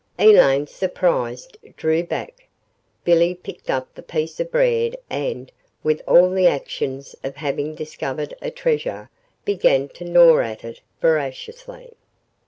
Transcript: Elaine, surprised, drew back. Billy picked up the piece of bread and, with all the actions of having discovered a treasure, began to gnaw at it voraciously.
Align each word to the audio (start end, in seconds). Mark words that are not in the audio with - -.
Elaine, 0.17 0.65
surprised, 0.65 1.59
drew 1.77 2.01
back. 2.03 2.47
Billy 3.03 3.35
picked 3.35 3.69
up 3.69 3.93
the 3.93 4.01
piece 4.01 4.39
of 4.39 4.49
bread 4.49 4.95
and, 5.11 5.51
with 5.83 6.01
all 6.07 6.31
the 6.31 6.47
actions 6.47 7.15
of 7.23 7.35
having 7.35 7.75
discovered 7.75 8.33
a 8.41 8.49
treasure, 8.49 9.11
began 9.45 9.87
to 9.89 10.03
gnaw 10.03 10.39
at 10.39 10.63
it 10.63 10.81
voraciously. 11.01 11.93